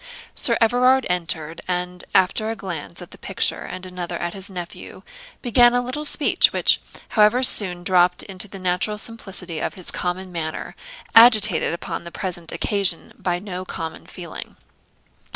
Sir 0.33 0.57
Everard 0.59 1.05
entered, 1.11 1.61
and 1.67 2.03
after 2.15 2.49
a 2.49 2.55
glance 2.55 3.03
at 3.03 3.11
the 3.11 3.19
picture 3.19 3.61
and 3.61 3.85
another 3.85 4.17
at 4.17 4.33
his 4.33 4.49
nephew, 4.49 5.03
began 5.43 5.75
a 5.75 5.81
little 5.83 6.05
speech, 6.05 6.51
which, 6.51 6.81
however, 7.09 7.43
soon 7.43 7.83
dropt 7.83 8.23
into 8.23 8.47
the 8.47 8.57
natural 8.57 8.97
simplicity 8.97 9.59
of 9.59 9.75
his 9.75 9.91
common 9.91 10.31
manner, 10.31 10.75
agitated 11.13 11.71
upon 11.71 12.03
the 12.03 12.11
present 12.11 12.51
occasion 12.51 13.13
by 13.19 13.37
no 13.37 13.63
common 13.63 14.07
feeling. 14.07 14.55